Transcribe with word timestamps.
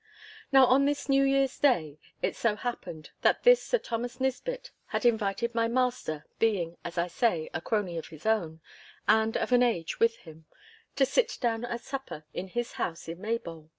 Now, 0.51 0.65
on 0.65 0.85
this 0.85 1.07
New 1.09 1.21
Year's 1.21 1.59
Day, 1.59 1.99
it 2.23 2.35
so 2.35 2.55
happened 2.55 3.11
that 3.21 3.43
this 3.43 3.61
Sir 3.61 3.77
Thomas 3.77 4.17
Nisbett 4.19 4.71
had 4.87 5.05
invited 5.05 5.53
my 5.53 5.67
master, 5.67 6.25
being, 6.39 6.75
as 6.83 6.97
I 6.97 7.05
say, 7.05 7.51
a 7.53 7.61
crony 7.61 7.99
of 7.99 8.07
his 8.07 8.25
own, 8.25 8.61
and 9.07 9.37
of 9.37 9.51
an 9.51 9.61
age 9.61 9.99
with 9.99 10.15
him, 10.25 10.47
to 10.95 11.05
sit 11.05 11.37
down 11.39 11.65
at 11.65 11.81
supper 11.81 12.25
in 12.33 12.47
his 12.47 12.71
house 12.81 13.07
in 13.07 13.21
Maybole. 13.21 13.69